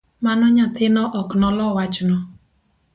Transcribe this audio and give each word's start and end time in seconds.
Mano 0.25 0.45
nyathino 0.55 1.03
ok 1.19 1.29
nolo 1.39 1.65
wachno 1.75 2.17